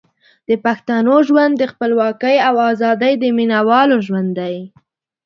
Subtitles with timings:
[0.49, 4.55] د پښتنو ژوند د خپلواکۍ او ازادۍ د مینوالو ژوند دی.